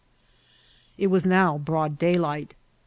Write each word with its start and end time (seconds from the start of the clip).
It 0.97 1.11
was 1.11 1.27
now 1.27 1.59
broad 1.59 1.99
daylight. 1.99 2.55